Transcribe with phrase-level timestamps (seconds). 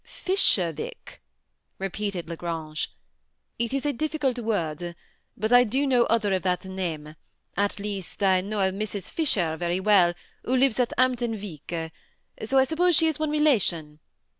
[0.03, 1.19] "Fisherveke!"
[1.77, 2.91] repeated La Grange."
[3.59, 4.95] It is a diffi cult word,
[5.37, 7.13] but I do know oder of that name,—
[7.65, 9.11] at least, I know a Mrs.
[9.11, 11.91] Fisher very well, who live' at Hampton Veke;
[12.45, 13.99] so I suppose she is one relation.